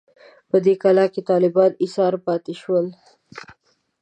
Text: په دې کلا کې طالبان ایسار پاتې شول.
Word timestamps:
په 0.49 0.57
دې 0.65 0.73
کلا 0.83 1.05
کې 1.13 1.21
طالبان 1.31 1.71
ایسار 1.83 2.13
پاتې 2.25 2.53
شول. 2.61 2.85